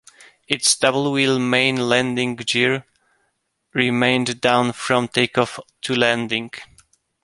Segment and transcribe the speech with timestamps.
[0.47, 2.87] Its double-wheel main landing gear
[3.75, 6.49] remained down from takeoff to landing.